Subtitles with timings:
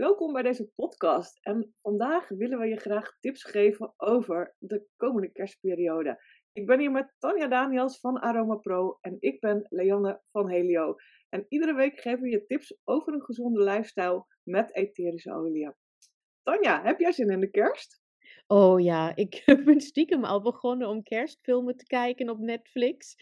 [0.00, 1.38] Welkom bij deze podcast.
[1.42, 6.22] En vandaag willen we je graag tips geven over de komende kerstperiode.
[6.52, 10.94] Ik ben hier met Tanja Daniels van Aroma Pro en ik ben Leanne van Helio.
[11.28, 15.74] En iedere week geven we je tips over een gezonde lifestyle met etherische oliën.
[16.42, 17.99] Tanja, heb jij zin in de kerst?
[18.46, 23.16] Oh ja, ik ben stiekem al begonnen om kerstfilmen te kijken op Netflix.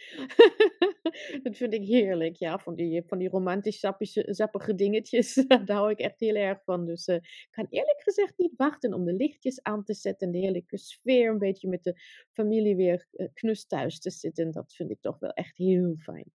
[1.42, 3.80] Dat vind ik heerlijk, ja, van die, van die romantisch
[4.26, 5.34] sappige, dingetjes.
[5.48, 6.84] Daar hou ik echt heel erg van.
[6.84, 10.32] Dus eh, ik kan eerlijk gezegd niet wachten om de lichtjes aan te zetten en
[10.32, 12.00] de heerlijke sfeer een beetje met de
[12.32, 14.50] familie weer uh, knus thuis te zitten.
[14.50, 16.32] Dat vind ik toch wel echt heel fijn.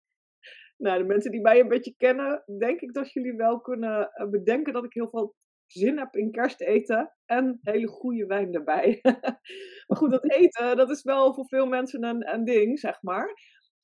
[0.77, 4.29] Nou, de mensen die mij een beetje kennen, denk ik dat jullie wel kunnen eh,
[4.29, 5.35] bedenken dat ik heel veel
[5.71, 8.99] zin heb in kersteten en hele goede wijn erbij.
[9.87, 13.33] maar goed, dat eten, dat is wel voor veel mensen een, een ding, zeg maar.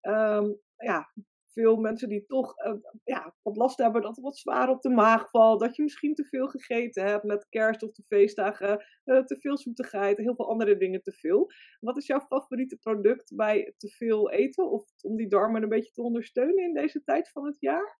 [0.01, 1.11] Ehm, ja,
[1.55, 4.89] veel mensen die toch uh, ja, wat last hebben dat het wat zwaar op de
[4.89, 5.59] maag valt.
[5.59, 8.85] Dat je misschien te veel gegeten hebt met kerst of de feestdagen.
[9.05, 11.51] Uh, te veel zoetigheid, heel veel andere dingen te veel.
[11.79, 14.71] Wat is jouw favoriete product bij te veel eten?
[14.71, 17.99] Of om die darmen een beetje te ondersteunen in deze tijd van het jaar?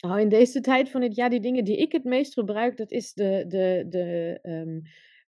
[0.00, 2.90] Oh, in deze tijd van het jaar, die dingen die ik het meest gebruik, dat
[2.90, 4.82] is de, de, de um,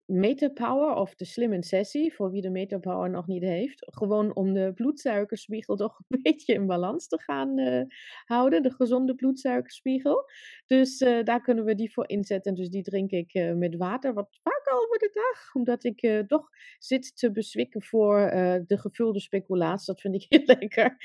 [0.09, 3.85] Metapower of de Slim Sessie, voor wie de Metapower nog niet heeft.
[3.91, 7.81] Gewoon om de bloedsuikerspiegel toch een beetje in balans te gaan uh,
[8.25, 10.23] houden, de gezonde bloedsuikerspiegel.
[10.65, 12.55] Dus uh, daar kunnen we die voor inzetten.
[12.55, 16.49] Dus die drink ik uh, met water, wat vaak over de dag, omdat ik toch
[16.77, 18.17] zit te beswikken voor
[18.67, 19.85] de gevulde speculaas.
[19.85, 20.95] Dat vind ik heel lekker.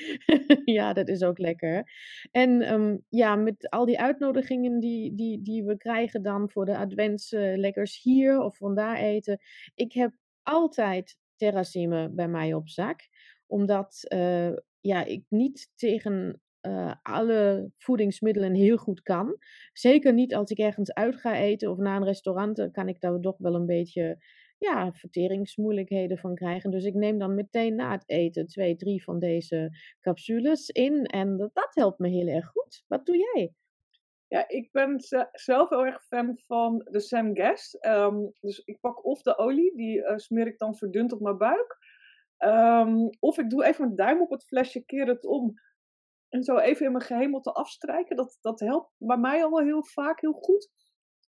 [0.65, 1.91] ja, dat is ook lekker.
[2.31, 6.77] En um, ja, met al die uitnodigingen die, die, die we krijgen dan voor de
[6.77, 9.39] adventslekkers hier of vandaar eten.
[9.75, 10.11] Ik heb
[10.43, 12.99] altijd terracime bij mij op zak.
[13.47, 19.37] Omdat uh, ja, ik niet tegen uh, alle voedingsmiddelen heel goed kan.
[19.73, 23.19] Zeker niet als ik ergens uit ga eten of naar een restaurant, kan ik daar
[23.19, 24.17] toch wel een beetje
[24.57, 26.71] ja, verteringsmoeilijkheden van krijgen.
[26.71, 29.69] Dus ik neem dan meteen na het eten twee, drie van deze
[30.01, 31.05] capsules in.
[31.05, 32.83] En dat, dat helpt me heel erg goed.
[32.87, 33.53] Wat doe jij?
[34.35, 34.99] Ja, ik ben
[35.31, 37.73] zelf heel erg fan van de Sam Guest.
[37.73, 41.37] Ehm, dus ik pak of de olie, die uh, smeer ik dan verdund op mijn
[41.37, 41.77] buik.
[42.37, 45.53] Um, of ik doe even een duim op het flesje, keer het om.
[46.29, 48.15] En zo even in mijn gehemelte afstrijken.
[48.15, 50.69] Dat, dat helpt bij mij al heel vaak heel goed.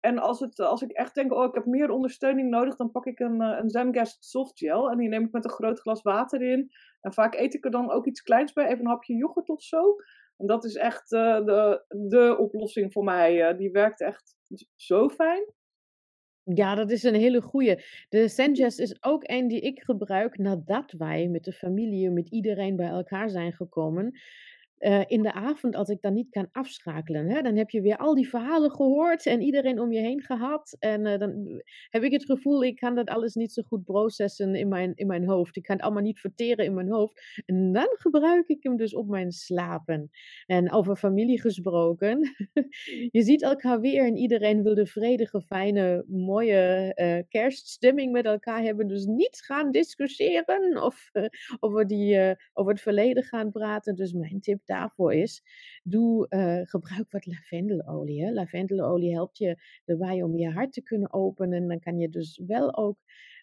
[0.01, 3.07] En als, het, als ik echt denk, oh, ik heb meer ondersteuning nodig, dan pak
[3.07, 4.91] ik een, uh, een Zamgast soft gel.
[4.91, 6.71] En die neem ik met een groot glas water in.
[7.01, 9.63] En vaak eet ik er dan ook iets kleins bij, even een hapje yoghurt of
[9.63, 9.97] zo.
[10.37, 13.51] En dat is echt uh, de, de oplossing voor mij.
[13.51, 14.37] Uh, die werkt echt
[14.77, 15.53] zo fijn.
[16.43, 17.85] Ja, dat is een hele goeie.
[18.09, 22.77] De Sengest is ook een die ik gebruik nadat wij met de familie, met iedereen
[22.77, 24.19] bij elkaar zijn gekomen.
[24.85, 27.97] Uh, in de avond, als ik dan niet kan afschakelen, hè, dan heb je weer
[27.97, 30.77] al die verhalen gehoord en iedereen om je heen gehad.
[30.79, 34.55] En uh, dan heb ik het gevoel, ik kan dat alles niet zo goed processen
[34.55, 35.57] in mijn, in mijn hoofd.
[35.57, 37.43] Ik kan het allemaal niet verteren in mijn hoofd.
[37.47, 40.11] En dan gebruik ik hem dus op mijn slapen.
[40.47, 42.35] En over familie gesproken,
[43.17, 48.63] je ziet elkaar weer en iedereen wil de vredige, fijne, mooie uh, kerststemming met elkaar
[48.63, 48.87] hebben.
[48.87, 51.11] Dus niet gaan discussiëren of
[51.61, 53.95] over, die, over het verleden gaan praten.
[53.95, 55.43] Dus mijn tip daarvoor is,
[55.83, 58.25] doe, uh, gebruik wat lavendelolie.
[58.25, 58.33] Hè.
[58.33, 61.69] Lavendelolie helpt je erbij om je hart te kunnen openen.
[61.69, 62.99] Dan kan je dus wel ook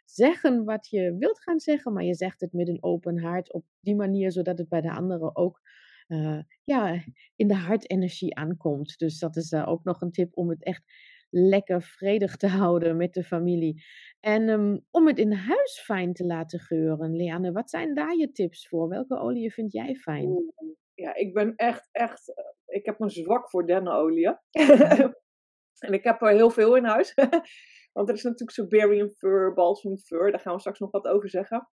[0.06, 3.66] zeggen wat je wilt gaan zeggen, maar je zegt het met een open hart op
[3.80, 5.62] die manier, zodat het bij de anderen ook
[6.08, 7.04] uh, ja,
[7.36, 8.98] in de hartenergie aankomt.
[8.98, 10.84] Dus dat is uh, ook nog een tip om het echt
[11.30, 13.84] lekker vredig te houden met de familie.
[14.20, 18.32] En um, om het in huis fijn te laten geuren, Leanne, wat zijn daar je
[18.32, 18.90] tips voor?
[18.90, 20.54] Welke olie vind jij fijn?
[21.02, 24.28] Ja, ik ben echt, echt, eh, ik heb een zwak voor dennenolie.
[25.86, 27.14] en ik heb er heel veel in huis.
[27.94, 31.30] Want er is natuurlijk Siberian fir, balsam fir, daar gaan we straks nog wat over
[31.30, 31.70] zeggen.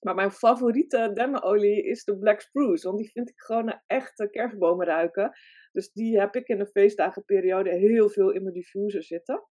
[0.00, 4.30] Maar mijn favoriete dennenolie is de Black Spruce, want die vind ik gewoon een echte
[4.30, 5.32] kerstbomen ruiken.
[5.72, 9.48] Dus die heb ik in de feestdagenperiode heel veel in mijn diffuser zitten.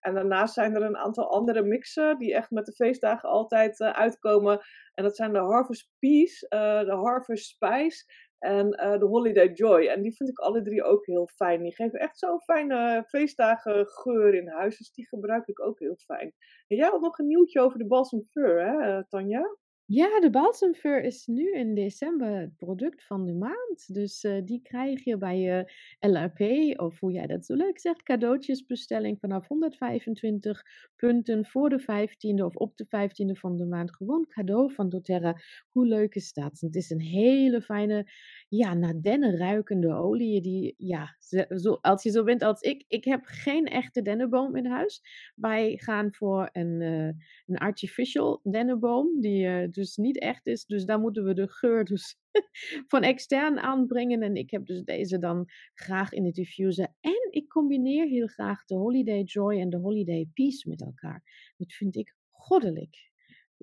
[0.00, 3.90] En daarnaast zijn er een aantal andere mixen die echt met de feestdagen altijd uh,
[3.90, 4.60] uitkomen.
[4.94, 8.04] En dat zijn de Harvest Peace, uh, de Harvest Spice
[8.38, 9.86] en uh, de Holiday Joy.
[9.86, 11.62] En die vind ik alle drie ook heel fijn.
[11.62, 14.78] Die geven echt zo'n fijne feestdagen geur in huis.
[14.78, 16.34] Dus die gebruik ik ook heel fijn.
[16.66, 19.56] En jij had nog een nieuwtje over de Balsam Fur, hè, Tanja?
[19.90, 23.94] Ja, de balsemfur is nu in december het product van de maand.
[23.94, 26.40] Dus uh, die krijg je bij je LRP,
[26.80, 30.62] of hoe jij dat zo leuk zegt, cadeautjesbestelling vanaf 125
[30.96, 33.94] punten voor de 15e of op de 15e van de maand.
[33.94, 35.36] Gewoon cadeau van doTERRA.
[35.68, 36.60] Hoe leuk is dat?
[36.60, 38.10] Het is een hele fijne
[38.48, 38.94] ja, naar
[39.34, 41.16] ruikende oliën die, ja,
[41.56, 45.02] zo als je zo bent als ik, ik heb geen echte dennenboom in huis.
[45.34, 50.64] Wij gaan voor een, eh, een artificial dennenboom, die eh, dus niet echt is.
[50.64, 52.16] Dus daar moeten we de geur dus
[52.92, 54.22] van extern aanbrengen.
[54.22, 55.44] En ik heb dus deze dan
[55.74, 56.88] graag in de diffuser.
[57.00, 61.52] En ik combineer heel graag de Holiday Joy en de Holiday Peace met elkaar.
[61.56, 63.10] Dat vind ik goddelijk.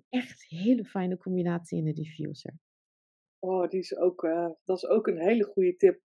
[0.09, 2.53] Echt een hele fijne combinatie in de diffuser.
[3.39, 6.01] Oh, die is ook, eh, dat is ook een hele goede tip.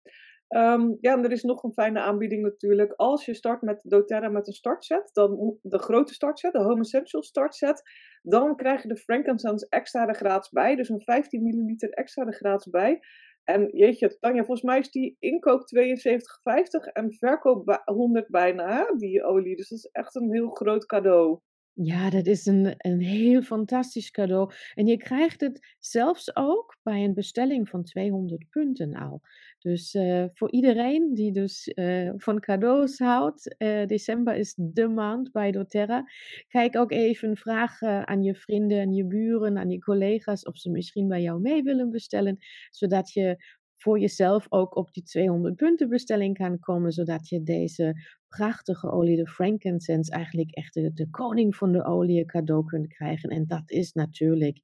[0.51, 2.93] Ehm, ja, en er is nog een fijne aanbieding natuurlijk.
[2.95, 7.27] Als je start met doTERRA met een startset, dan de grote startset, de Home Essentials
[7.27, 7.81] startset,
[8.21, 10.75] dan krijg je de Frankincense extra er gratis bij.
[10.75, 12.99] Dus een 15 milliliter extra er gratis bij.
[13.43, 19.55] En jeetje, Tanja, volgens mij is die inkoop 72,50 en verkoop 100 bijna, die olie.
[19.55, 21.39] Dus dat is echt een heel groot cadeau.
[21.73, 24.51] Ja, dat is een, een heel fantastisch cadeau.
[24.73, 29.21] En je krijgt het zelfs ook bij een bestelling van 200 punten al.
[29.59, 35.31] Dus uh, voor iedereen die dus uh, van cadeaus houdt, uh, december is de maand
[35.31, 36.05] bij doTERRA.
[36.47, 40.69] Kijk ook even, vraag aan je vrienden, en je buren, aan je collega's of ze
[40.69, 42.37] misschien bij jou mee willen bestellen,
[42.69, 43.43] zodat je
[43.81, 47.93] voor jezelf ook op die 200 punten bestelling kan komen, zodat je deze
[48.27, 53.29] prachtige olie, de frankincense, eigenlijk echt de, koning van de olie cadeau kunt krijgen.
[53.29, 54.61] En dat is natuurlijk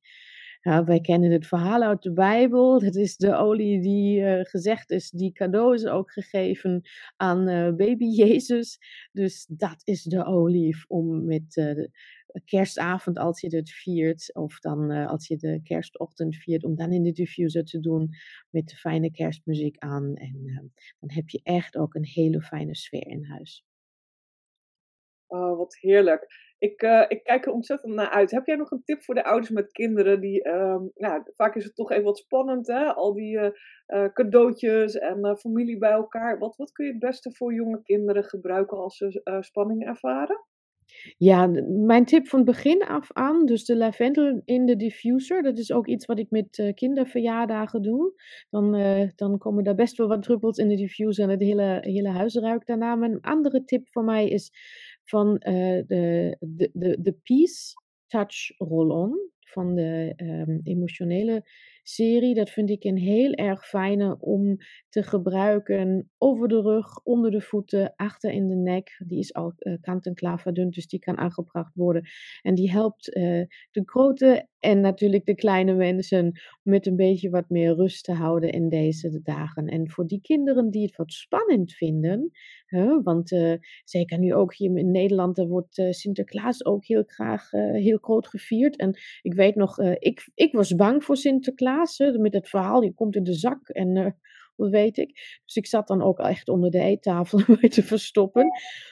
[0.85, 2.81] wij kennen het verhaal uit de Bijbel.
[2.81, 6.81] Het is de olie die uh, gezegd is, die cadeau is ook gegeven
[7.15, 8.77] aan uh, baby Jezus.
[9.11, 11.89] Dus dat is de olie om met de
[12.45, 17.03] kerstavond, als je het viert, of dan als je de kerstochtend viert, om dan in
[17.03, 18.09] de diffuser te doen
[18.49, 20.15] met de fijne kerstmuziek aan.
[20.15, 23.65] En dan heb je echt ook een hele fijne sfeer in huis.
[25.27, 26.45] Oh, wat heerlijk.
[26.59, 28.31] Ik, uh, ik kijk er ontzettend naar uit.
[28.31, 30.21] Heb jij nog een tip voor de ouders met kinderen?
[30.21, 30.47] Die,
[30.93, 32.93] nou, vaak is het toch even wat spannend, hè?
[32.93, 33.39] Al die
[34.13, 36.39] cadeautjes en familie bij elkaar.
[36.39, 40.45] Wat, wat kun je het beste voor jonge kinderen gebruiken als ze spanning ervaren?
[41.17, 41.47] Ja,
[41.85, 45.87] mijn tip van begin af aan, dus de lavendel in de diffuser, dat is ook
[45.87, 48.13] iets wat ik met uh, kinderverjaardagen doe.
[48.49, 51.77] Dan, uh, dan komen daar best wel wat druppels in de diffuser en het hele,
[51.81, 52.95] hele huis ruikt daarna.
[52.95, 54.51] Maar een andere tip voor mij is
[55.03, 55.83] van de,
[56.39, 57.73] de, de, de Peace
[58.07, 61.43] Touch Roll-On van de um, emotionele
[61.87, 62.33] serie.
[62.33, 64.57] Dat vind ik een heel erg fijne om
[64.89, 69.03] te gebruiken over de rug, onder de voeten, achter in de nek.
[69.07, 72.03] Die is al uh, kant-en-klaar verdund, dus die kan aangebracht worden.
[72.41, 73.23] En die helpt uh,
[73.71, 76.31] de grote en natuurlijk de kleine mensen
[76.63, 79.67] met een beetje wat meer rust te houden in deze dagen.
[79.67, 82.31] En voor die kinderen die het wat spannend vinden,
[82.65, 87.51] hè, want uh, zeker nu ook hier in Nederland, er wordt Sinterklaas ook heel graag
[87.51, 88.77] heel groot gevierd.
[88.77, 91.76] En ik weet nog, ik, ik was bang voor Sinterklaas
[92.17, 94.07] met het verhaal, je komt in de zak en uh,
[94.57, 95.39] wat weet ik.
[95.45, 98.47] Dus ik zat dan ook echt onder de eettafel mee te verstoppen.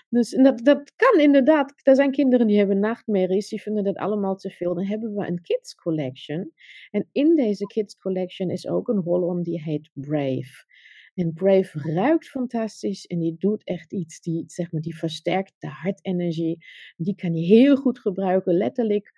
[0.09, 1.73] Dus dat, dat kan inderdaad.
[1.83, 4.73] Er zijn kinderen die hebben nachtmerries, die vinden dat allemaal te veel.
[4.73, 6.51] Dan hebben we een kids collection.
[6.91, 10.65] En in deze kids collection is ook een roll-on die heet Brave.
[11.13, 15.67] En Brave ruikt fantastisch en die doet echt iets, die, zeg maar, die versterkt de
[15.67, 16.65] hartenergie.
[16.97, 19.11] Die kan je heel goed gebruiken, letterlijk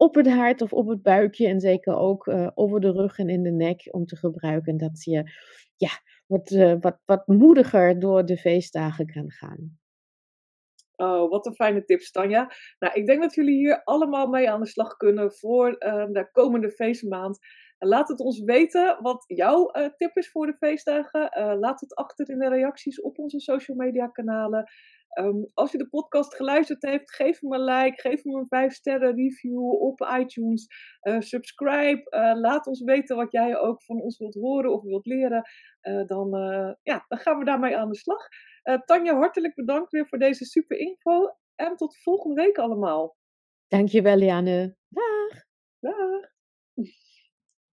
[0.00, 3.28] op het hart of op het buikje en zeker ook uh, over de rug en
[3.28, 4.76] in de nek om te gebruiken.
[4.76, 5.30] Dat je
[5.76, 5.90] ja,
[6.26, 9.78] wat, uh, wat, wat moediger door de feestdagen kan gaan.
[10.96, 12.52] Oh, wat een fijne tips, Tanja.
[12.78, 16.28] Nou, ik denk dat jullie hier allemaal mee aan de slag kunnen voor uh, de
[16.32, 17.38] komende feestmaand.
[17.78, 21.58] Laat het ons weten wat jouw uh, tip is voor de feestdagen.
[21.58, 24.70] Laat het achter in de reacties op onze social media kanalen.
[25.18, 28.72] Um, als je de podcast geluisterd hebt, geef hem een like, geef hem een 5
[28.72, 30.66] sterren review op iTunes.
[31.02, 35.06] Uh, subscribe, uh, laat ons weten wat jij ook van ons wilt horen of wilt
[35.06, 35.42] leren.
[35.82, 36.30] Uh, dan,
[36.82, 38.28] ja, dan gaan we daarmee aan de slag.
[38.84, 41.34] Tanja, hartelijk bedankt weer voor deze super info.
[41.54, 43.16] En tot volgende week allemaal.
[43.68, 44.76] Dankjewel, Liane.